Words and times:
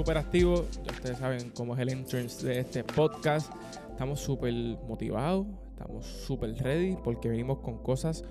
súper 0.00 0.16
activos, 0.16 0.80
ustedes 0.90 1.18
saben 1.18 1.50
cómo 1.50 1.74
es 1.74 1.80
el 1.80 1.90
entrance 1.90 2.46
de 2.46 2.60
este 2.60 2.82
podcast. 2.82 3.52
Estamos 3.90 4.18
súper 4.18 4.54
motivados, 4.88 5.46
estamos 5.72 6.06
súper 6.06 6.54
ready 6.54 6.96
porque 7.04 7.28
venimos 7.28 7.58
con 7.58 7.82
cosas 7.82 8.24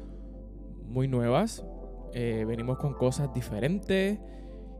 muy 0.87 1.07
nuevas, 1.07 1.63
eh, 2.15 2.43
venimos 2.47 2.79
con 2.79 2.95
cosas 2.95 3.31
diferentes 3.35 4.17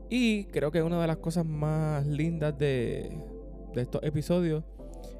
y 0.08 0.46
creo 0.46 0.72
que 0.72 0.82
una 0.82 1.00
de 1.00 1.06
las 1.06 1.18
cosas 1.18 1.46
más 1.46 2.04
lindas 2.08 2.58
de, 2.58 3.16
de 3.72 3.82
estos 3.82 4.02
episodios 4.02 4.64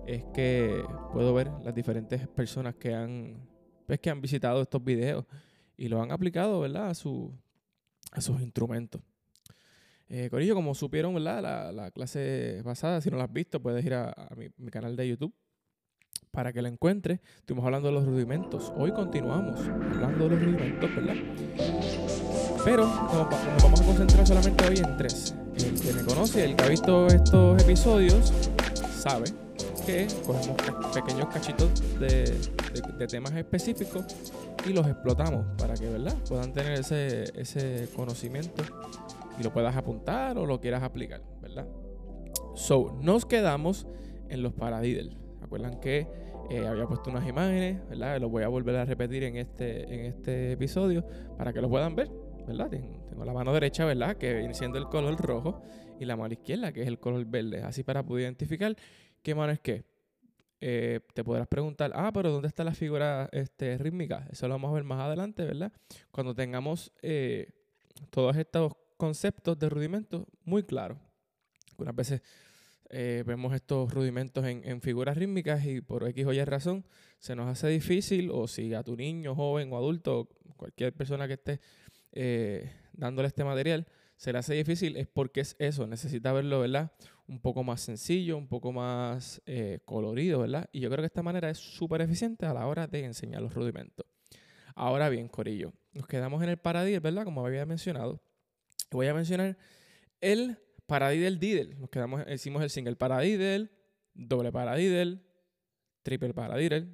es 0.08 0.24
que 0.34 0.82
puedo 1.12 1.32
ver 1.34 1.52
las 1.62 1.72
diferentes 1.72 2.26
personas 2.26 2.74
que 2.74 2.96
han, 2.96 3.48
pues, 3.86 4.00
que 4.00 4.10
han 4.10 4.20
visitado 4.20 4.60
estos 4.60 4.82
videos 4.82 5.24
y 5.76 5.86
lo 5.86 6.02
han 6.02 6.10
aplicado, 6.10 6.58
¿verdad? 6.58 6.88
A, 6.88 6.94
su, 6.94 7.32
a 8.10 8.20
sus 8.20 8.40
instrumentos. 8.40 9.02
Eh, 10.12 10.28
Corillo, 10.28 10.56
como 10.56 10.74
supieron, 10.74 11.14
¿verdad? 11.14 11.40
La, 11.40 11.70
la, 11.70 11.90
clase 11.92 12.60
pasada, 12.64 13.00
si 13.00 13.10
no 13.10 13.16
la 13.16 13.24
has 13.24 13.32
visto, 13.32 13.62
puedes 13.62 13.84
ir 13.84 13.94
a, 13.94 14.10
a 14.10 14.34
mi, 14.34 14.48
mi, 14.56 14.68
canal 14.68 14.96
de 14.96 15.06
YouTube 15.06 15.32
para 16.32 16.52
que 16.52 16.60
la 16.60 16.68
encuentres. 16.68 17.20
Estuvimos 17.36 17.64
hablando 17.64 17.88
de 17.88 17.94
los 17.94 18.04
rudimentos. 18.04 18.72
Hoy 18.76 18.90
continuamos 18.90 19.60
hablando 19.60 20.24
de 20.24 20.30
los 20.30 20.42
rudimentos, 20.44 20.96
¿verdad? 20.96 21.14
Pero 22.64 22.86
nos, 22.86 23.12
nos 23.14 23.62
vamos 23.62 23.80
a 23.80 23.84
concentrar 23.84 24.26
solamente 24.26 24.66
hoy 24.66 24.78
en 24.78 24.96
tres. 24.96 25.36
El 25.56 25.80
que 25.80 25.92
me 25.92 26.04
conoce, 26.04 26.44
el 26.44 26.56
que 26.56 26.64
ha 26.64 26.68
visto 26.68 27.06
estos 27.06 27.62
episodios, 27.62 28.32
sabe 28.92 29.26
que 29.86 30.08
cogemos 30.26 30.56
pequeños 30.92 31.28
cachitos 31.28 32.00
de, 32.00 32.24
de, 32.24 32.92
de, 32.98 33.06
temas 33.06 33.32
específicos 33.34 34.04
y 34.66 34.72
los 34.72 34.86
explotamos 34.88 35.46
para 35.56 35.74
que 35.74 35.88
¿verdad? 35.88 36.16
puedan 36.28 36.52
tener 36.52 36.80
ese, 36.80 37.24
ese 37.40 37.88
conocimiento 37.94 38.62
y 39.40 39.42
lo 39.42 39.52
puedas 39.52 39.74
apuntar 39.74 40.36
o 40.36 40.44
lo 40.44 40.60
quieras 40.60 40.82
aplicar, 40.82 41.22
¿verdad? 41.40 41.66
So, 42.54 42.98
nos 43.00 43.24
quedamos 43.24 43.86
en 44.28 44.42
los 44.42 44.52
paradiddle. 44.52 45.16
Recuerdan 45.40 45.80
que 45.80 46.06
eh, 46.50 46.66
había 46.66 46.86
puesto 46.86 47.10
unas 47.10 47.26
imágenes, 47.26 47.88
¿verdad? 47.88 48.20
Los 48.20 48.30
voy 48.30 48.42
a 48.42 48.48
volver 48.48 48.76
a 48.76 48.84
repetir 48.84 49.24
en 49.24 49.36
este, 49.36 49.94
en 49.94 50.04
este 50.04 50.52
episodio 50.52 51.06
para 51.38 51.52
que 51.52 51.62
lo 51.62 51.70
puedan 51.70 51.96
ver, 51.96 52.10
¿verdad? 52.46 52.68
Tengo 52.68 53.24
la 53.24 53.32
mano 53.32 53.52
derecha, 53.54 53.84
¿verdad? 53.86 54.16
Que 54.16 54.34
viene 54.34 54.52
siendo 54.52 54.78
el 54.78 54.86
color 54.86 55.16
rojo 55.18 55.62
y 55.98 56.04
la 56.04 56.16
mano 56.16 56.34
izquierda, 56.34 56.72
que 56.72 56.82
es 56.82 56.88
el 56.88 56.98
color 56.98 57.24
verde. 57.24 57.62
Así 57.62 57.82
para 57.82 58.04
poder 58.04 58.24
identificar 58.24 58.76
qué 59.22 59.34
mano 59.34 59.52
es 59.52 59.60
qué. 59.60 59.84
Eh, 60.60 61.00
te 61.14 61.24
podrás 61.24 61.48
preguntar, 61.48 61.92
ah, 61.94 62.10
pero 62.12 62.30
¿dónde 62.30 62.48
está 62.48 62.62
la 62.64 62.74
figura 62.74 63.30
este, 63.32 63.78
rítmica? 63.78 64.26
Eso 64.30 64.46
lo 64.46 64.54
vamos 64.54 64.70
a 64.70 64.74
ver 64.74 64.84
más 64.84 65.00
adelante, 65.00 65.44
¿verdad? 65.46 65.72
Cuando 66.10 66.34
tengamos 66.34 66.92
eh, 67.00 67.48
todos 68.10 68.36
estos 68.36 68.74
conceptos 69.00 69.58
de 69.58 69.70
rudimentos 69.70 70.26
muy 70.44 70.62
claros. 70.62 70.98
Algunas 71.72 71.96
veces 71.96 72.22
eh, 72.90 73.24
vemos 73.26 73.54
estos 73.54 73.94
rudimentos 73.94 74.44
en, 74.44 74.82
figuras 74.82 75.16
rítmicas 75.16 75.64
y 75.64 75.80
por 75.80 76.06
X 76.06 76.26
o 76.26 76.32
Y 76.34 76.44
razón 76.44 76.84
se 77.18 77.34
nos 77.34 77.48
hace 77.48 77.68
difícil, 77.68 78.30
o 78.30 78.46
si 78.46 78.74
a 78.74 78.82
tu 78.82 78.96
niño, 78.96 79.34
joven 79.34 79.72
o 79.72 79.78
adulto, 79.78 80.28
cualquier 80.56 80.92
persona 80.92 81.26
que 81.26 81.34
esté 81.34 81.60
eh, 82.12 82.70
dándole 82.92 83.28
este 83.28 83.42
material, 83.42 83.86
se 84.16 84.32
le 84.32 84.38
hace 84.38 84.52
difícil, 84.52 84.98
es 84.98 85.06
porque 85.06 85.40
es 85.40 85.56
eso, 85.58 85.86
necesita 85.86 86.30
verlo, 86.34 86.60
¿verdad? 86.60 86.92
Un 87.26 87.40
poco 87.40 87.64
más 87.64 87.80
sencillo, 87.80 88.36
un 88.36 88.48
poco 88.48 88.70
más 88.70 89.40
eh, 89.46 89.78
colorido, 89.86 90.40
¿verdad? 90.40 90.68
Y 90.72 90.80
yo 90.80 90.90
creo 90.90 91.00
que 91.00 91.06
esta 91.06 91.22
manera 91.22 91.48
es 91.48 91.56
súper 91.56 92.02
eficiente 92.02 92.44
a 92.44 92.52
la 92.52 92.66
hora 92.66 92.86
de 92.86 93.04
enseñar 93.04 93.40
los 93.40 93.54
rudimentos. 93.54 94.04
Ahora 94.74 95.08
bien, 95.08 95.28
Corillo, 95.28 95.72
nos 95.92 96.06
quedamos 96.06 96.42
en 96.42 96.50
el 96.50 96.58
paradiddle, 96.58 97.00
¿verdad? 97.00 97.24
Como 97.24 97.46
había 97.46 97.64
mencionado. 97.64 98.20
Voy 98.90 99.06
a 99.06 99.14
mencionar 99.14 99.56
el 100.20 100.58
paradiddle 100.86 101.36
diddle. 101.36 101.74
Nos 101.76 101.90
quedamos, 101.90 102.24
hicimos 102.28 102.62
el 102.62 102.70
single 102.70 102.96
paradiddle, 102.96 103.70
doble 104.14 104.50
paradiddle, 104.50 105.20
triple 106.02 106.34
paradiddle. 106.34 106.88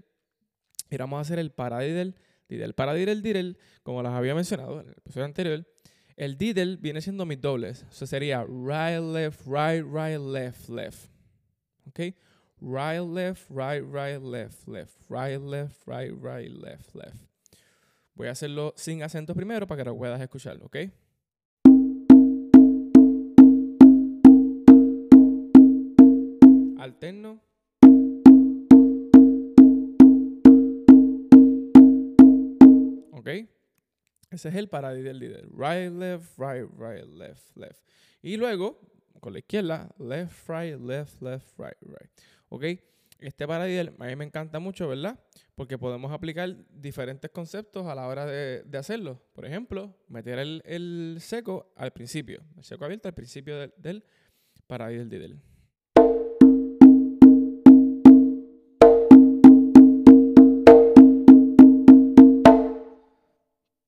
Y 0.90 0.96
vamos 0.96 1.18
a 1.18 1.20
hacer 1.22 1.38
el 1.38 1.50
paradiddle 1.50 2.14
diddle. 2.48 2.74
Paradiddle 2.74 3.22
diddle, 3.22 3.56
como 3.82 4.02
las 4.02 4.12
había 4.12 4.34
mencionado 4.34 4.80
en 4.80 4.88
el 4.88 4.94
episodio 4.98 5.24
anterior, 5.24 5.66
el 6.16 6.36
diddle 6.36 6.76
viene 6.76 7.00
siendo 7.00 7.24
mis 7.26 7.40
dobles. 7.40 7.84
Eso 7.90 8.06
sería 8.06 8.44
right, 8.44 9.00
left, 9.00 9.40
right, 9.46 9.84
right, 9.84 10.20
left, 10.20 10.68
left. 10.68 11.10
¿Ok? 11.86 12.14
Right, 12.60 13.02
left, 13.02 13.50
right, 13.50 13.82
right, 13.82 14.22
left, 14.22 14.66
left. 14.66 14.94
Right, 15.08 15.40
left, 15.40 15.86
right, 15.86 16.12
right, 16.22 16.50
left, 16.50 16.94
left. 16.94 17.16
Voy 18.14 18.28
a 18.28 18.30
hacerlo 18.30 18.72
sin 18.76 19.02
acento 19.02 19.34
primero 19.34 19.66
para 19.66 19.82
que 19.82 19.90
lo 19.90 19.96
puedas 19.96 20.20
escuchar, 20.20 20.58
¿ok? 20.62 20.76
Alterno. 26.86 27.42
¿Ok? 33.12 33.28
Ese 34.30 34.48
es 34.48 34.54
el 34.54 34.68
paradiddle 34.68 35.14
líder. 35.14 35.48
Right, 35.50 35.92
left, 35.92 36.38
right, 36.38 36.68
right, 36.78 37.04
left, 37.06 37.56
left. 37.56 37.80
Y 38.22 38.36
luego, 38.36 38.80
con 39.18 39.32
la 39.32 39.40
izquierda, 39.40 39.92
left, 39.98 40.48
right, 40.48 40.80
left, 40.80 41.20
left, 41.22 41.58
right, 41.58 41.76
right. 41.82 42.08
¿Ok? 42.50 42.64
Este 43.18 43.48
paradiddle 43.48 43.92
a 43.98 44.04
mí 44.04 44.14
me 44.14 44.24
encanta 44.24 44.60
mucho, 44.60 44.86
¿verdad? 44.86 45.18
Porque 45.56 45.78
podemos 45.78 46.12
aplicar 46.12 46.54
diferentes 46.70 47.32
conceptos 47.32 47.86
a 47.88 47.96
la 47.96 48.06
hora 48.06 48.26
de, 48.26 48.62
de 48.62 48.78
hacerlo. 48.78 49.20
Por 49.32 49.44
ejemplo, 49.44 49.92
meter 50.06 50.38
el, 50.38 50.62
el, 50.64 51.16
seco 51.18 51.72
al 51.74 51.92
principio, 51.92 52.44
el 52.56 52.62
seco 52.62 52.84
abierto 52.84 53.08
al 53.08 53.14
principio 53.14 53.58
del, 53.58 53.74
del 53.76 54.04
paradiddle 54.68 55.08
diddle. 55.08 55.55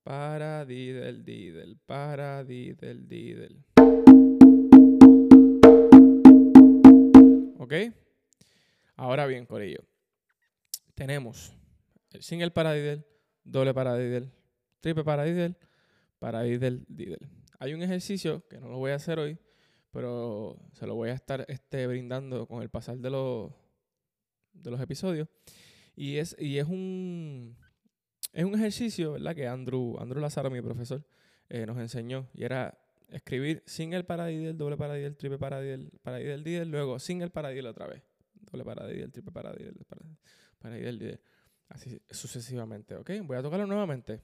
Paradiddle 0.08 1.22
diddle, 1.22 1.76
paradiddle 1.84 3.06
diddle. 3.06 3.62
¿Ok? 7.58 7.74
Ahora 8.96 9.26
bien, 9.26 9.44
Corillo, 9.44 9.84
tenemos 10.94 11.52
el 12.12 12.22
single 12.22 12.50
paradiddle, 12.52 13.04
doble 13.44 13.74
paradiddle, 13.74 14.32
triple 14.80 15.04
paradiddle, 15.04 15.54
paradiddle 16.18 16.86
diddle. 16.88 17.28
Hay 17.58 17.74
un 17.74 17.82
ejercicio 17.82 18.48
que 18.48 18.58
no 18.60 18.70
lo 18.70 18.78
voy 18.78 18.92
a 18.92 18.94
hacer 18.94 19.18
hoy, 19.18 19.36
pero 19.90 20.56
se 20.72 20.86
lo 20.86 20.94
voy 20.94 21.10
a 21.10 21.14
estar 21.14 21.44
este, 21.48 21.86
brindando 21.86 22.46
con 22.46 22.62
el 22.62 22.70
pasar 22.70 22.96
de 22.96 23.10
los, 23.10 23.52
de 24.54 24.70
los 24.70 24.80
episodios. 24.80 25.28
Y 25.94 26.16
es, 26.16 26.34
y 26.38 26.56
es 26.56 26.66
un 26.66 27.58
es 28.32 28.44
un 28.44 28.54
ejercicio, 28.54 29.12
¿verdad? 29.12 29.34
Que 29.34 29.46
Andrew, 29.46 29.96
Andrew 29.98 30.20
Lazaro, 30.20 30.50
mi 30.50 30.60
profesor, 30.60 31.04
eh, 31.48 31.66
nos 31.66 31.78
enseñó. 31.78 32.28
Y 32.34 32.44
era 32.44 32.78
escribir 33.10 33.62
single 33.66 34.04
paradiddle, 34.04 34.52
doble 34.52 34.76
paradiddle, 34.76 35.14
triple 35.16 35.38
paradiddle, 35.38 35.90
paradiddle 36.02 36.42
diddle, 36.42 36.66
luego 36.66 36.98
single 36.98 37.30
paradiddle 37.30 37.68
otra 37.68 37.86
vez. 37.86 38.02
Doble 38.34 38.64
paradiddle, 38.64 39.08
triple 39.08 39.32
paradiddle, 39.32 39.84
paradiddle 40.58 40.92
diddle. 40.92 41.20
Así 41.68 42.00
sucesivamente, 42.10 42.96
¿ok? 42.96 43.10
Voy 43.24 43.36
a 43.36 43.42
tocarlo 43.42 43.66
nuevamente. 43.66 44.20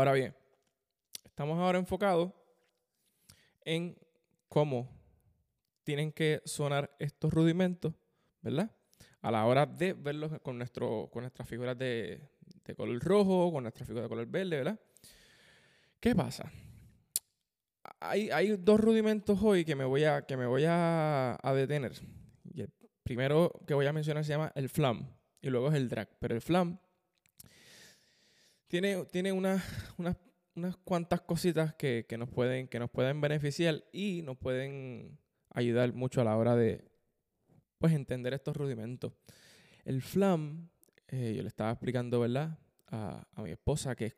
Ahora 0.00 0.14
bien, 0.14 0.34
estamos 1.26 1.58
ahora 1.58 1.78
enfocados 1.78 2.32
en 3.60 3.98
cómo 4.48 4.88
tienen 5.84 6.10
que 6.10 6.40
sonar 6.46 6.96
estos 6.98 7.30
rudimentos, 7.30 7.92
¿verdad? 8.40 8.74
A 9.20 9.30
la 9.30 9.44
hora 9.44 9.66
de 9.66 9.92
verlos 9.92 10.32
con, 10.40 10.56
nuestro, 10.56 11.10
con 11.12 11.24
nuestras 11.24 11.46
figuras 11.46 11.76
de, 11.76 12.30
color 12.78 12.98
rojo, 12.98 13.52
con 13.52 13.64
nuestras 13.64 13.86
figuras 13.86 14.04
de 14.04 14.08
color 14.08 14.26
verde, 14.26 14.56
¿verdad? 14.56 14.80
¿Qué 16.00 16.14
pasa? 16.14 16.50
Hay, 18.00 18.30
hay, 18.30 18.56
dos 18.56 18.80
rudimentos 18.80 19.38
hoy 19.42 19.66
que 19.66 19.76
me 19.76 19.84
voy 19.84 20.04
a, 20.04 20.22
que 20.22 20.38
me 20.38 20.46
voy 20.46 20.64
a, 20.66 21.38
detener. 21.54 21.92
Primero 23.02 23.52
que 23.66 23.74
voy 23.74 23.84
a 23.84 23.92
mencionar 23.92 24.24
se 24.24 24.30
llama 24.30 24.50
el 24.54 24.70
flam 24.70 25.06
y 25.42 25.50
luego 25.50 25.68
es 25.68 25.74
el 25.74 25.90
drag. 25.90 26.08
Pero 26.18 26.34
el 26.34 26.40
flam 26.40 26.78
tiene, 28.70 29.04
tiene 29.06 29.32
una, 29.32 29.60
unas 30.00 30.16
unas 30.54 30.76
cuantas 30.76 31.20
cositas 31.22 31.74
que, 31.74 32.06
nos 32.18 32.28
pueden, 32.28 32.68
que 32.68 32.78
nos 32.78 32.90
pueden 32.90 33.20
beneficiar 33.20 33.84
y 33.92 34.22
nos 34.22 34.36
pueden 34.36 35.18
ayudar 35.50 35.92
mucho 35.94 36.20
a 36.20 36.24
la 36.24 36.36
hora 36.36 36.56
de 36.56 36.84
pues, 37.78 37.92
entender 37.92 38.34
estos 38.34 38.56
rudimentos. 38.56 39.12
El 39.84 40.02
flam, 40.02 40.68
eh, 41.08 41.34
yo 41.36 41.42
le 41.42 41.48
estaba 41.48 41.70
explicando, 41.70 42.20
¿verdad? 42.20 42.58
A, 42.88 43.24
mi 43.38 43.50
esposa 43.50 43.94
que 43.94 44.14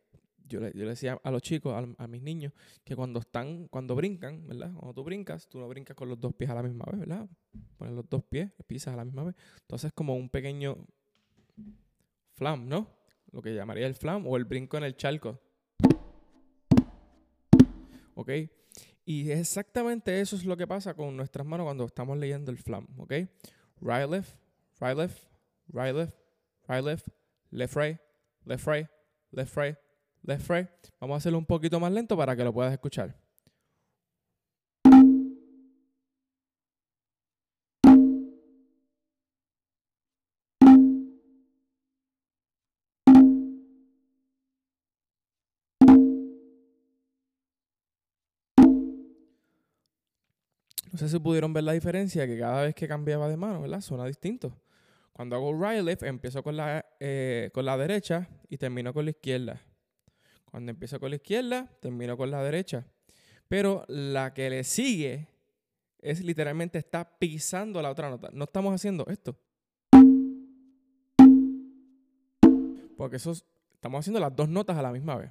yo 0.48 0.60
le, 0.60 0.72
yo 0.72 0.84
le, 0.84 0.90
decía 0.90 1.20
a 1.22 1.30
los 1.30 1.42
chicos, 1.42 1.74
a, 1.98 2.06
mis 2.08 2.22
niños, 2.22 2.52
que 2.84 2.96
cuando 2.96 3.20
están, 3.20 3.68
cuando 3.68 3.94
brincan, 3.94 4.46
¿verdad? 4.46 4.72
Cuando 4.72 4.94
tú 4.94 5.04
brincas, 5.04 5.48
tú 5.48 5.60
no 5.60 5.68
brincas 5.68 5.94
con 5.94 6.08
los 6.08 6.18
dos 6.18 6.34
pies 6.34 6.50
a 6.50 6.54
la 6.54 6.62
misma 6.62 6.86
vez, 6.90 7.00
¿verdad? 7.00 7.28
Pones 7.76 7.94
los 7.94 8.08
dos 8.08 8.24
pies, 8.24 8.50
pisas 8.66 8.94
a 8.94 8.96
la 8.96 9.04
misma 9.04 9.24
vez. 9.24 9.36
Entonces 9.60 9.92
como 9.92 10.16
un 10.16 10.28
pequeño 10.28 10.78
flam, 12.34 12.68
¿no? 12.68 12.88
Lo 13.30 13.40
que 13.42 13.54
llamaría 13.54 13.86
el 13.86 13.94
flam 13.94 14.26
o 14.26 14.36
el 14.36 14.44
brinco 14.44 14.76
en 14.76 14.84
el 14.84 14.96
charco. 14.96 15.38
¿Ok? 18.14 18.30
Y 19.04 19.30
exactamente 19.30 20.20
eso 20.20 20.36
es 20.36 20.44
lo 20.44 20.56
que 20.56 20.66
pasa 20.66 20.94
con 20.94 21.16
nuestras 21.16 21.46
manos 21.46 21.66
cuando 21.66 21.84
estamos 21.84 22.16
leyendo 22.18 22.50
el 22.50 22.58
flam, 22.58 22.86
¿ok? 22.98 23.12
Right, 23.80 24.08
left, 24.08 24.36
right, 24.80 24.96
left, 24.96 25.24
right, 25.68 25.94
left, 25.94 26.14
right, 26.68 26.84
left, 26.84 27.08
left, 27.50 27.76
right, 27.76 27.98
left, 28.44 28.66
right, 28.66 28.86
left, 29.32 29.56
right, 29.56 29.76
left, 30.22 30.48
right. 30.48 30.68
Vamos 31.00 31.14
a 31.14 31.18
hacerlo 31.18 31.38
un 31.38 31.46
poquito 31.46 31.80
más 31.80 31.92
lento 31.92 32.16
para 32.16 32.36
que 32.36 32.44
lo 32.44 32.52
puedas 32.52 32.72
escuchar. 32.72 33.21
No 50.92 50.98
sé 50.98 51.08
si 51.08 51.18
pudieron 51.18 51.54
ver 51.54 51.64
la 51.64 51.72
diferencia, 51.72 52.26
que 52.26 52.38
cada 52.38 52.64
vez 52.64 52.74
que 52.74 52.86
cambiaba 52.86 53.26
de 53.26 53.38
mano, 53.38 53.62
¿verdad? 53.62 53.80
Suena 53.80 54.04
distinto. 54.04 54.54
Cuando 55.14 55.36
hago 55.36 55.52
right 55.54 55.82
lift, 55.82 56.02
empiezo 56.02 56.42
con 56.42 56.54
la, 56.54 56.84
eh, 57.00 57.50
con 57.54 57.64
la 57.64 57.78
derecha 57.78 58.28
y 58.50 58.58
termino 58.58 58.92
con 58.92 59.06
la 59.06 59.12
izquierda. 59.12 59.62
Cuando 60.44 60.70
empiezo 60.70 61.00
con 61.00 61.08
la 61.08 61.16
izquierda, 61.16 61.66
termino 61.80 62.14
con 62.18 62.30
la 62.30 62.42
derecha. 62.42 62.86
Pero 63.48 63.86
la 63.88 64.34
que 64.34 64.50
le 64.50 64.64
sigue 64.64 65.28
es 65.98 66.22
literalmente 66.22 66.78
está 66.78 67.18
pisando 67.18 67.80
la 67.80 67.90
otra 67.90 68.10
nota. 68.10 68.28
No 68.34 68.44
estamos 68.44 68.74
haciendo 68.74 69.06
esto. 69.06 69.34
Porque 72.98 73.16
eso 73.16 73.32
estamos 73.72 74.00
haciendo 74.00 74.20
las 74.20 74.36
dos 74.36 74.50
notas 74.50 74.76
a 74.76 74.82
la 74.82 74.92
misma 74.92 75.16
vez. 75.16 75.30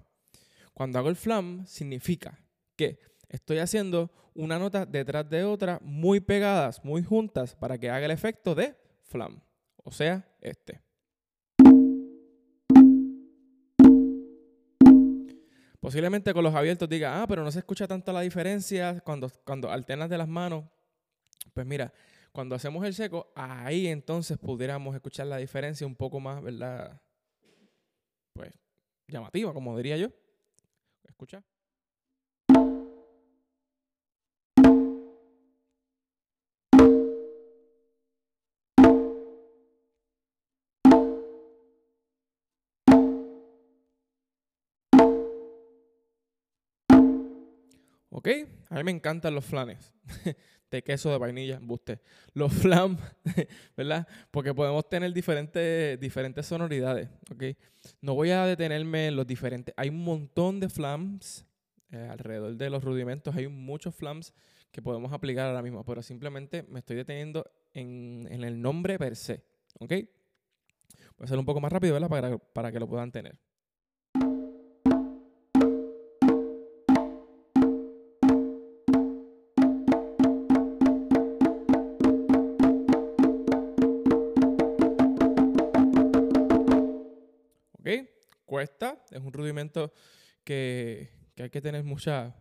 Cuando 0.73 0.97
hago 0.97 1.09
el 1.09 1.15
flam, 1.15 1.67
significa 1.67 2.39
que 2.75 2.97
estoy 3.31 3.59
haciendo 3.59 4.11
una 4.35 4.59
nota 4.59 4.85
detrás 4.85 5.29
de 5.29 5.43
otra 5.43 5.79
muy 5.81 6.19
pegadas, 6.19 6.83
muy 6.83 7.03
juntas, 7.03 7.55
para 7.55 7.77
que 7.77 7.89
haga 7.89 8.05
el 8.05 8.11
efecto 8.11 8.53
de 8.53 8.75
flam. 9.03 9.41
O 9.77 9.91
sea, 9.91 10.27
este. 10.41 10.81
Posiblemente 15.79 16.33
con 16.33 16.43
los 16.43 16.53
abiertos 16.53 16.87
diga, 16.87 17.21
ah, 17.21 17.27
pero 17.27 17.43
no 17.43 17.51
se 17.51 17.59
escucha 17.59 17.87
tanto 17.87 18.13
la 18.13 18.21
diferencia 18.21 19.01
cuando, 19.01 19.31
cuando 19.43 19.71
alternas 19.71 20.09
de 20.09 20.17
las 20.17 20.27
manos. 20.27 20.65
Pues 21.53 21.65
mira, 21.65 21.91
cuando 22.31 22.55
hacemos 22.55 22.85
el 22.85 22.93
seco, 22.93 23.31
ahí 23.35 23.87
entonces 23.87 24.37
pudiéramos 24.37 24.93
escuchar 24.93 25.27
la 25.27 25.37
diferencia 25.37 25.87
un 25.87 25.95
poco 25.95 26.19
más, 26.19 26.41
¿verdad? 26.41 27.01
Pues 28.33 28.53
llamativa, 29.07 29.53
como 29.53 29.75
diría 29.75 29.97
yo. 29.97 30.09
Escucha. 31.03 31.43
¿Ok? 48.11 48.27
A 48.69 48.75
mí 48.75 48.83
me 48.83 48.91
encantan 48.91 49.33
los 49.33 49.45
flanes 49.45 49.93
de 50.69 50.83
queso 50.83 51.09
de 51.11 51.17
vainilla, 51.17 51.59
buste. 51.61 52.01
Los 52.33 52.51
flams, 52.53 53.01
¿verdad? 53.77 54.05
Porque 54.31 54.53
podemos 54.53 54.87
tener 54.89 55.13
diferentes, 55.13 55.97
diferentes 55.97 56.45
sonoridades, 56.45 57.09
¿ok? 57.31 57.43
No 58.01 58.13
voy 58.13 58.31
a 58.31 58.45
detenerme 58.45 59.07
en 59.07 59.15
los 59.15 59.25
diferentes. 59.25 59.73
Hay 59.77 59.89
un 59.89 60.03
montón 60.03 60.59
de 60.59 60.67
flams 60.67 61.45
eh, 61.91 62.07
alrededor 62.09 62.57
de 62.57 62.69
los 62.69 62.83
rudimentos. 62.83 63.33
Hay 63.33 63.47
muchos 63.47 63.95
flams 63.95 64.33
que 64.71 64.81
podemos 64.81 65.13
aplicar 65.13 65.47
ahora 65.47 65.61
mismo, 65.61 65.85
pero 65.85 66.03
simplemente 66.03 66.63
me 66.63 66.79
estoy 66.79 66.97
deteniendo 66.97 67.49
en, 67.73 68.27
el 68.29 68.61
nombre 68.61 68.99
per 68.99 69.15
se. 69.15 69.41
Voy 69.79 70.09
a 71.19 71.23
hacerlo 71.23 71.39
un 71.39 71.45
poco 71.45 71.61
más 71.61 71.71
rápido, 71.71 71.93
¿verdad? 71.93 72.09
Para, 72.09 72.37
para 72.37 72.71
que 72.73 72.79
lo 72.79 72.89
puedan 72.89 73.11
tener. 73.11 73.37
Cuesta, 88.61 89.03
es 89.09 89.19
un 89.19 89.33
rudimento 89.33 89.91
que, 90.43 91.09
hay 91.35 91.49
que 91.49 91.61
tener 91.61 91.83
mucha, 91.83 92.35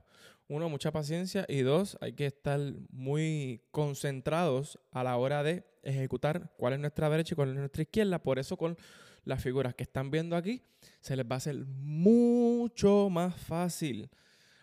uno, 0.49 0.69
mucha 0.69 0.93
paciencia 0.93 1.46
y 1.49 1.61
dos, 1.62 1.96
hay 2.02 2.12
que 2.12 2.26
estar 2.26 2.61
muy 2.90 3.62
concentrados 3.70 4.78
a 4.90 5.02
la 5.02 5.17
hora 5.17 5.43
de 5.43 5.64
ejecutar 5.82 6.52
cuál 6.58 6.75
es 6.75 6.78
nuestra 6.78 7.08
derecha 7.08 7.32
y 7.32 7.37
cuál 7.37 7.52
es 7.52 7.56
nuestra 7.56 7.81
izquierda. 7.81 8.22
Por 8.22 8.38
eso 8.38 8.58
con 8.58 8.76
las 9.25 9.43
figuras 9.43 9.75
que 9.75 9.84
están 9.84 10.11
viendo 10.11 10.37
aquí, 10.37 10.61
se 11.00 11.17
les 11.17 11.25
va 11.25 11.37
a 11.37 11.38
hacer 11.38 11.56
mucho 11.64 13.08
más 13.08 13.34
fácil. 13.34 14.11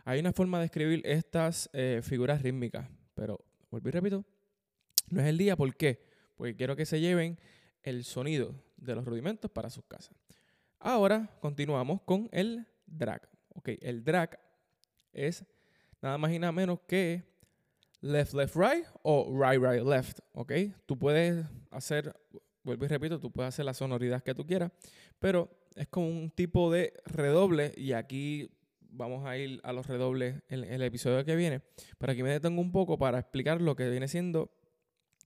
Hay 0.05 0.19
una 0.19 0.33
forma 0.33 0.59
de 0.59 0.65
escribir 0.65 1.01
estas 1.05 1.71
eh, 1.73 2.01
figuras 2.03 2.43
rítmicas, 2.43 2.87
pero 3.15 3.43
vuelvo 3.71 3.89
y 3.89 3.91
repito, 3.93 4.23
no 5.09 5.21
es 5.21 5.25
el 5.25 5.39
día. 5.39 5.55
¿Por 5.55 5.75
qué? 5.75 6.05
Porque 6.35 6.55
quiero 6.55 6.75
que 6.75 6.85
se 6.85 6.99
lleven 6.99 7.39
el 7.81 8.03
sonido 8.03 8.53
de 8.75 8.93
los 8.93 9.05
rudimentos 9.05 9.49
para 9.49 9.71
sus 9.71 9.85
casas. 9.85 10.15
Ahora 10.79 11.29
continuamos 11.39 12.01
con 12.03 12.29
el 12.31 12.67
drag. 12.85 13.27
Ok, 13.55 13.69
el 13.81 14.03
drag 14.03 14.39
es 15.11 15.43
nada 16.01 16.17
más 16.17 16.31
y 16.31 16.39
nada 16.39 16.51
menos 16.51 16.79
que 16.87 17.23
left, 18.01 18.33
left, 18.33 18.55
right 18.55 18.85
o 19.01 19.27
right, 19.37 19.61
right, 19.61 19.83
left. 19.83 20.19
Ok, 20.33 20.53
tú 20.85 20.97
puedes 20.97 21.45
hacer, 21.71 22.15
vuelvo 22.63 22.85
y 22.85 22.87
repito, 22.87 23.19
tú 23.19 23.31
puedes 23.31 23.49
hacer 23.49 23.65
la 23.65 23.73
sonoridad 23.73 24.21
que 24.21 24.35
tú 24.35 24.45
quieras, 24.45 24.71
pero 25.19 25.49
es 25.75 25.87
como 25.87 26.07
un 26.07 26.29
tipo 26.29 26.71
de 26.71 26.93
redoble 27.05 27.73
y 27.75 27.93
aquí 27.93 28.49
vamos 28.81 29.25
a 29.25 29.37
ir 29.37 29.59
a 29.63 29.73
los 29.73 29.87
redobles 29.87 30.41
en 30.49 30.63
el 30.63 30.81
episodio 30.81 31.23
que 31.25 31.35
viene. 31.35 31.61
Pero 31.97 32.11
aquí 32.11 32.23
me 32.23 32.29
detengo 32.29 32.61
un 32.61 32.71
poco 32.71 32.97
para 32.97 33.19
explicar 33.19 33.61
lo 33.61 33.75
que 33.75 33.89
viene 33.89 34.07
siendo 34.07 34.51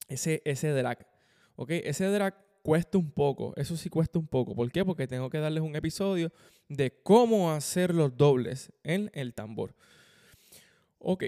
ese, 0.07 0.41
ese 0.45 0.69
drag. 0.69 1.07
¿Ok? 1.55 1.71
Ese 1.71 2.05
drag 2.05 2.35
cuesta 2.61 2.97
un 2.97 3.11
poco, 3.11 3.53
eso 3.55 3.75
sí 3.75 3.89
cuesta 3.89 4.19
un 4.19 4.27
poco. 4.27 4.55
¿Por 4.55 4.71
qué? 4.71 4.85
Porque 4.85 5.07
tengo 5.07 5.29
que 5.29 5.39
darles 5.39 5.63
un 5.63 5.75
episodio 5.75 6.31
de 6.69 6.91
cómo 7.03 7.51
hacer 7.51 7.93
los 7.93 8.15
dobles 8.15 8.71
en 8.83 9.09
el 9.13 9.33
tambor. 9.33 9.75
Ok. 10.99 11.25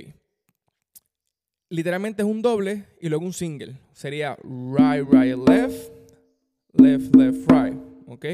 Literalmente 1.70 2.22
es 2.22 2.28
un 2.28 2.42
doble 2.42 2.86
y 3.02 3.10
luego 3.10 3.26
un 3.26 3.34
single. 3.34 3.80
Sería 3.94 4.36
right, 4.44 5.08
right, 5.12 5.36
left, 5.48 5.92
left, 6.74 7.16
left, 7.16 7.52
right. 7.52 7.76
¿Ok? 8.08 8.26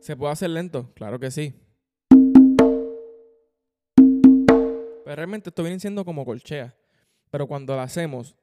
¿Se 0.00 0.16
puede 0.16 0.32
hacer 0.32 0.50
lento? 0.50 0.90
Claro 0.94 1.18
que 1.18 1.30
sí. 1.30 1.54
Pero 4.46 5.16
realmente 5.16 5.50
esto 5.50 5.62
viene 5.62 5.80
siendo 5.80 6.04
como 6.04 6.24
colchea. 6.24 6.74
Pero 7.30 7.46
cuando 7.46 7.74
lo 7.74 7.80
hacemos 7.80 8.36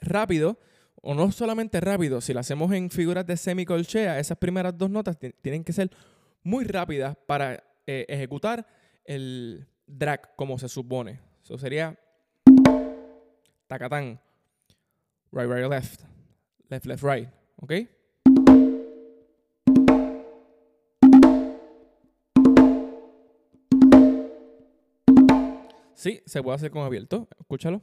rápido, 0.00 0.58
o 1.02 1.14
no 1.14 1.30
solamente 1.32 1.80
rápido, 1.80 2.20
si 2.20 2.32
lo 2.32 2.40
hacemos 2.40 2.72
en 2.72 2.90
figuras 2.90 3.26
de 3.26 3.36
semicolchea, 3.36 4.18
esas 4.18 4.38
primeras 4.38 4.76
dos 4.76 4.90
notas 4.90 5.16
tienen 5.40 5.64
que 5.64 5.72
ser 5.72 5.90
muy 6.42 6.64
rápidas 6.64 7.16
para 7.26 7.62
eh, 7.86 8.06
ejecutar 8.08 8.66
el 9.04 9.66
drag 9.86 10.34
como 10.36 10.58
se 10.58 10.68
supone. 10.68 11.20
Eso 11.42 11.58
sería 11.58 11.98
tacatán, 13.66 14.20
right, 15.32 15.48
right, 15.48 15.70
left, 15.70 16.02
left, 16.68 16.86
left, 16.86 17.04
right, 17.04 17.28
¿ok? 17.56 17.72
Sí, 26.06 26.22
se 26.24 26.40
puede 26.40 26.54
hacer 26.54 26.70
con 26.70 26.84
abierto. 26.84 27.26
Escúchalo. 27.36 27.82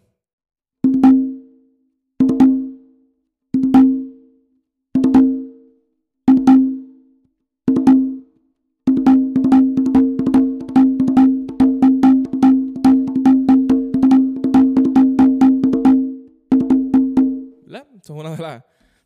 Eso 18.01 18.13
es 18.13 18.19
una 18.19 18.37
de 18.37 18.41
las 18.41 18.63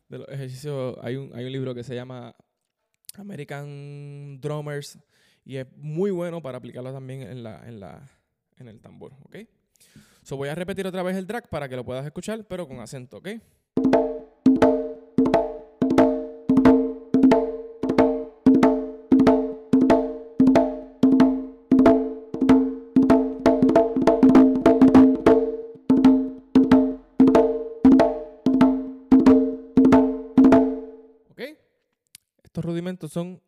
de 0.08 0.24
ejercicios. 0.28 0.96
Hay 1.02 1.16
un, 1.16 1.34
hay 1.34 1.44
un 1.44 1.50
libro 1.50 1.74
que 1.74 1.82
se 1.82 1.96
llama 1.96 2.36
American 3.16 4.40
Drummers 4.40 4.96
y 5.44 5.56
es 5.56 5.66
muy 5.76 6.12
bueno 6.12 6.40
para 6.40 6.58
aplicarlo 6.58 6.92
también 6.92 7.22
en 7.22 7.42
la, 7.42 7.66
en 7.66 7.80
la, 7.80 8.17
en 8.60 8.68
el 8.68 8.80
tambor, 8.80 9.14
¿ok? 9.24 9.36
So 10.22 10.36
voy 10.36 10.48
a 10.48 10.54
repetir 10.54 10.86
otra 10.86 11.02
vez 11.02 11.16
el 11.16 11.26
drag 11.26 11.48
para 11.48 11.68
que 11.68 11.76
lo 11.76 11.84
puedas 11.84 12.04
escuchar, 12.04 12.44
pero 12.46 12.66
con 12.66 12.80
acento, 12.80 13.18
¿ok? 13.18 13.28
rudimentos 32.68 33.12
son 33.12 33.40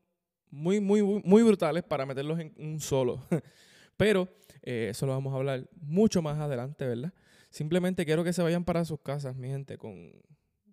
muy, 0.51 0.81
muy, 0.81 1.03
muy 1.03 1.43
brutales 1.43 1.85
para 1.85 2.07
meterlos 2.07 2.39
en 2.41 2.53
un 2.59 2.81
solo. 2.81 3.21
Pero 4.01 4.31
eh, 4.63 4.89
eso 4.93 5.05
lo 5.05 5.13
vamos 5.13 5.35
a 5.35 5.37
hablar 5.37 5.69
mucho 5.79 6.23
más 6.23 6.39
adelante, 6.39 6.87
¿verdad? 6.87 7.13
Simplemente 7.51 8.07
quiero 8.07 8.25
que 8.25 8.33
se 8.33 8.41
vayan 8.41 8.65
para 8.65 8.83
sus 8.87 8.99
casas, 9.01 9.37
mi 9.37 9.49
gente, 9.49 9.77
con, 9.77 10.11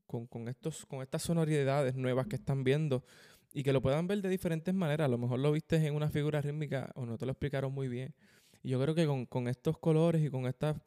con, 0.05 0.47
estos, 0.47 0.85
con 0.85 1.01
estas 1.01 1.23
sonoridades 1.23 1.93
nuevas 1.93 2.27
que 2.27 2.37
están 2.37 2.63
viendo 2.63 3.03
y 3.51 3.63
que 3.63 3.73
lo 3.73 3.81
puedan 3.81 4.07
ver 4.07 4.21
de 4.21 4.29
diferentes 4.29 4.73
maneras. 4.73 5.03
A 5.03 5.07
lo 5.09 5.17
mejor 5.17 5.39
lo 5.39 5.51
viste 5.51 5.75
en 5.75 5.93
una 5.93 6.09
figura 6.09 6.39
rítmica 6.39 6.89
o 6.95 7.05
no 7.05 7.17
te 7.17 7.25
lo 7.25 7.33
explicaron 7.33 7.73
muy 7.73 7.89
bien. 7.89 8.15
Y 8.63 8.69
yo 8.69 8.81
creo 8.81 8.95
que 8.95 9.05
con, 9.05 9.25
con 9.25 9.49
estos 9.49 9.77
colores 9.77 10.23
y 10.23 10.29
con 10.29 10.47
estas, 10.47 10.77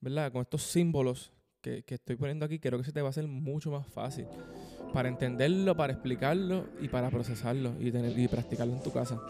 ¿verdad? 0.00 0.32
Con 0.32 0.42
estos 0.42 0.64
símbolos 0.64 1.30
que, 1.60 1.84
que, 1.84 1.94
estoy 1.94 2.16
poniendo 2.16 2.46
aquí, 2.46 2.58
creo 2.58 2.80
que 2.80 2.84
se 2.84 2.90
te 2.90 3.00
va 3.00 3.06
a 3.06 3.10
hacer 3.10 3.28
mucho 3.28 3.70
más 3.70 3.86
fácil 3.86 4.26
para 4.92 5.08
entenderlo, 5.08 5.76
para 5.76 5.92
explicarlo 5.92 6.66
y 6.80 6.88
para 6.88 7.10
procesarlo 7.10 7.76
y, 7.78 7.92
tener, 7.92 8.18
y 8.18 8.26
practicarlo 8.26 8.74
en 8.74 8.82
tu 8.82 8.92
casa. 8.92 9.20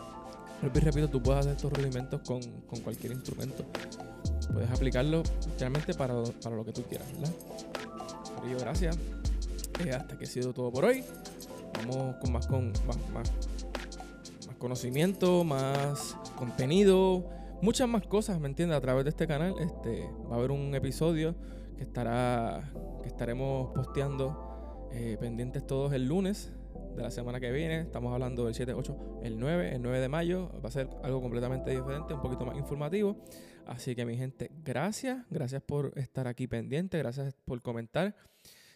Y 0.62 0.78
repito, 0.78 1.08
tú 1.08 1.22
puedes 1.22 1.40
hacer 1.40 1.56
estos 1.56 1.72
rudimentos 1.72 2.20
con, 2.22 2.40
con 2.66 2.80
cualquier 2.80 3.12
instrumento. 3.12 3.64
Puedes 4.52 4.70
aplicarlo 4.70 5.22
realmente 5.58 5.94
para, 5.94 6.14
para 6.42 6.56
lo 6.56 6.64
que 6.64 6.72
tú 6.72 6.82
quieras, 6.82 7.06
¿verdad? 7.12 7.34
Por 8.36 8.48
ello, 8.48 8.58
gracias. 8.58 8.98
Eh, 9.84 9.90
hasta 9.92 10.16
que 10.16 10.25
ha 10.25 10.28
sido 10.28 10.52
todo 10.52 10.72
por 10.72 10.84
hoy. 10.84 11.04
Vamos 11.78 12.16
con 12.16 12.32
más, 12.32 12.46
con, 12.46 12.72
más, 12.86 12.96
más, 13.12 13.32
más 14.46 14.56
conocimiento, 14.58 15.44
más 15.44 16.16
contenido, 16.36 17.28
muchas 17.60 17.88
más 17.88 18.06
cosas, 18.06 18.40
¿me 18.40 18.48
entiendes? 18.48 18.78
A 18.78 18.80
través 18.80 19.04
de 19.04 19.10
este 19.10 19.26
canal 19.26 19.54
este, 19.60 20.08
va 20.30 20.36
a 20.36 20.38
haber 20.38 20.50
un 20.50 20.75
episodio 20.75 21.34
que 21.76 21.82
estará 21.82 22.72
que 23.02 23.08
estaremos 23.08 23.72
posteando 23.75 24.88
eh, 24.92 25.16
pendientes 25.20 25.66
todos 25.66 25.92
el 25.92 26.06
lunes 26.06 26.50
de 26.97 27.02
la 27.02 27.11
semana 27.11 27.40
que 27.40 27.50
viene. 27.52 27.80
Estamos 27.80 28.12
hablando 28.12 28.45
del 28.45 28.54
7, 28.54 28.75
8, 28.75 29.21
el 29.23 29.38
9, 29.38 29.75
el 29.76 29.83
9 29.83 30.00
de 30.00 30.09
mayo. 30.09 30.50
Va 30.64 30.68
a 30.68 30.73
ser 30.73 30.88
algo 31.02 31.21
completamente 31.21 31.71
diferente, 31.71 32.14
un 32.14 32.23
poquito 32.23 32.45
más 32.47 32.56
informativo. 32.56 33.16
Así 33.66 33.95
que 33.95 34.04
mi 34.06 34.16
gente, 34.16 34.50
gracias. 34.64 35.25
Gracias 35.30 35.62
por 35.62 35.92
estar 35.97 36.26
aquí 36.26 36.47
pendiente. 36.47 36.99
Gracias 36.99 37.35
por 37.45 37.62
comentar. 37.62 38.14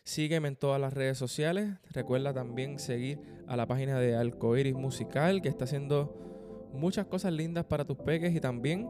Sígueme 0.04 0.49
en 0.49 0.57
todas 0.57 0.80
las 0.80 0.92
redes 0.92 1.19
sociales. 1.19 1.71
Recuerda 1.90 2.33
también 2.35 2.78
seguir 2.78 3.21
a 3.47 3.57
la 3.57 3.66
página 3.66 3.99
de 3.99 4.16
Alcoiris 4.16 4.75
Musical, 4.75 5.42
que 5.42 5.49
está 5.49 5.64
haciendo 5.64 6.69
muchas 6.73 7.07
cosas 7.07 7.33
lindas 7.33 7.64
para 7.64 7.85
tus 7.85 7.99
peques. 7.99 8.35
Y 8.35 8.40
también 8.40 8.88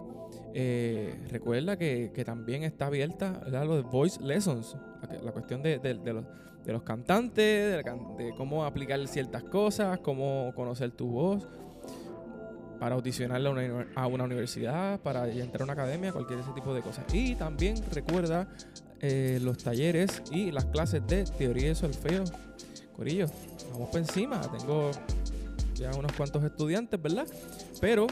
eh, 0.54 1.14
recuerda 1.28 1.76
que, 1.76 2.10
también 2.24 2.62
está 2.62 2.86
abierta 2.86 3.42
la, 3.46 3.64
los 3.64 3.84
Voice 3.84 4.22
Lessons, 4.22 4.76
la, 5.22 5.32
cuestión 5.32 5.62
de, 5.62 5.78
de 5.78 6.12
los 6.12 6.24
de 6.70 6.74
los 6.74 6.82
cantantes, 6.84 7.84
de, 7.84 8.32
cómo 8.36 8.64
aplicar 8.64 9.04
ciertas 9.08 9.42
cosas, 9.42 9.98
cómo 9.98 10.52
conocer 10.54 10.92
tu 10.92 11.08
voz, 11.08 11.44
para 12.78 12.94
audicionar 12.94 13.44
a 13.96 14.06
una, 14.06 14.24
universidad, 14.24 15.00
para 15.00 15.28
entrar 15.28 15.62
a 15.62 15.64
una 15.64 15.72
academia, 15.72 16.12
cualquier 16.12 16.38
ese 16.38 16.52
tipo 16.52 16.72
de 16.72 16.80
cosas. 16.80 17.04
Y 17.12 17.34
también 17.34 17.74
recuerda 17.92 18.48
eh, 19.00 19.40
los 19.42 19.58
talleres 19.58 20.22
y 20.30 20.52
las 20.52 20.66
clases 20.66 21.04
de 21.08 21.24
teoría 21.24 21.68
de 21.68 21.74
solfeo. 21.74 22.22
Corillo, 22.94 23.26
vamos 23.72 23.88
por 23.88 23.98
encima. 23.98 24.40
Tengo 24.56 24.92
ya 25.74 25.90
unos 25.90 26.12
cuantos 26.12 26.44
estudiantes, 26.44 27.02
¿verdad? 27.02 27.26
Pero 27.80 28.06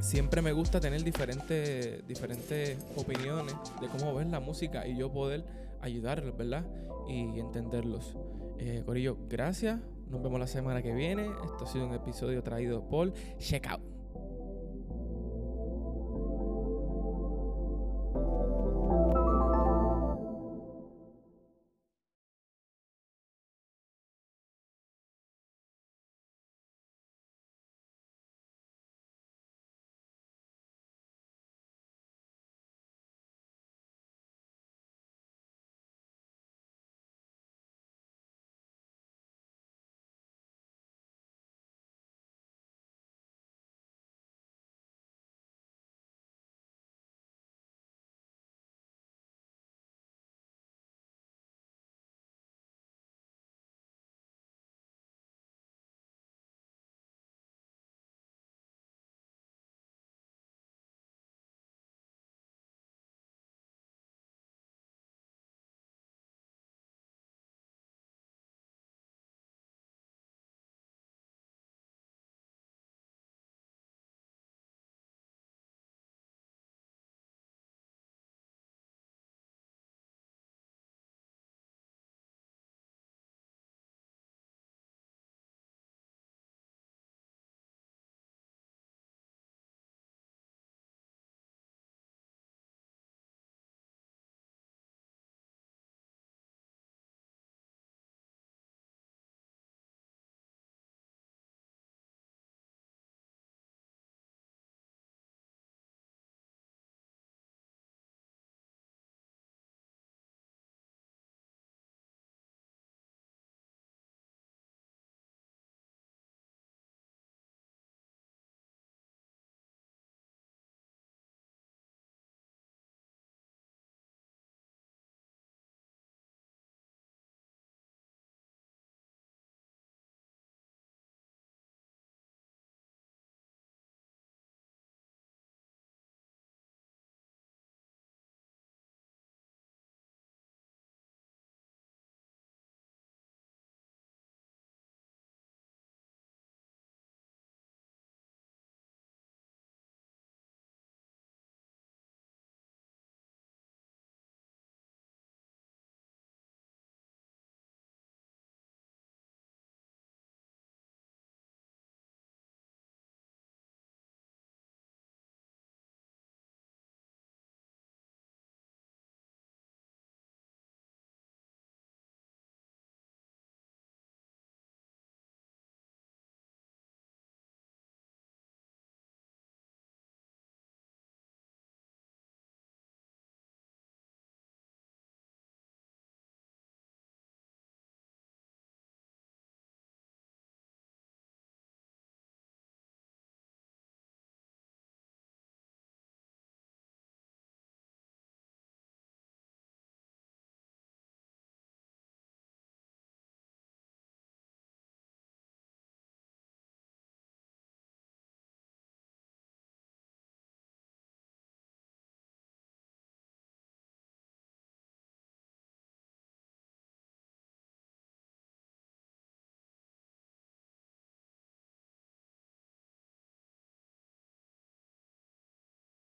siempre 0.00 0.40
me 0.40 0.52
gusta 0.52 0.80
tener 0.80 1.04
diferentes, 1.04 2.06
diferentes 2.08 2.78
opiniones 2.96 3.54
de 3.82 3.86
cómo 3.88 4.14
ven 4.14 4.30
la 4.30 4.40
música 4.40 4.86
y 4.86 4.96
yo 4.96 5.12
poder 5.12 5.65
ayudarlos, 5.80 6.36
¿verdad? 6.36 6.66
Y 7.08 7.38
entenderlos. 7.38 8.16
Eh, 8.58 8.82
Corillo, 8.84 9.16
gracias. 9.28 9.80
Nos 10.10 10.22
vemos 10.22 10.38
la 10.38 10.46
semana 10.46 10.82
que 10.82 10.92
viene. 10.92 11.26
Esto 11.44 11.64
ha 11.64 11.66
sido 11.66 11.86
un 11.86 11.94
episodio 11.94 12.42
traído 12.42 12.88
por 12.88 13.12
Checkout. 13.38 13.95